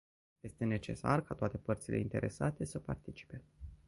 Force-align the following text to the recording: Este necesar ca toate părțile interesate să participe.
Este 0.39 0.65
necesar 0.65 1.21
ca 1.23 1.33
toate 1.35 1.57
părțile 1.57 1.99
interesate 1.99 2.65
să 2.65 2.79
participe. 2.79 3.43